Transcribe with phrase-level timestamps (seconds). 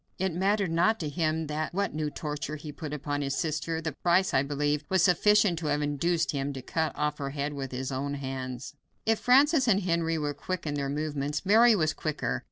[0.17, 4.33] It mattered not to him what new torture he put upon his sister; the price,
[4.33, 7.91] I believe, was sufficient to have induced him to cut off her head with his
[7.91, 8.73] own hands.
[9.05, 12.39] If Francis and Henry were quick in their movements, Mary was quicker.